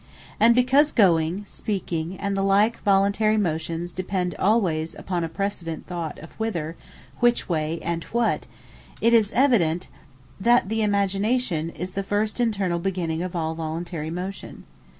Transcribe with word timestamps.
And 0.39 0.55
because 0.55 0.91
Going, 0.91 1.45
Speaking, 1.45 2.17
and 2.17 2.35
the 2.35 2.41
like 2.41 2.79
Voluntary 2.81 3.37
motions, 3.37 3.91
depend 3.91 4.33
alwayes 4.39 4.95
upon 4.97 5.23
a 5.23 5.29
precedent 5.29 5.85
thought 5.85 6.17
of 6.17 6.31
Whither, 6.39 6.75
Which 7.19 7.47
Way, 7.47 7.77
and 7.83 8.03
What; 8.05 8.47
it 8.99 9.13
is 9.13 9.31
evident, 9.33 9.89
that 10.39 10.69
the 10.69 10.81
Imagination 10.81 11.69
is 11.69 11.91
the 11.91 12.01
first 12.01 12.37
internall 12.39 12.81
beginning 12.81 13.21
of 13.21 13.35
all 13.35 13.53
Voluntary 13.53 14.09
Motion. 14.09 14.63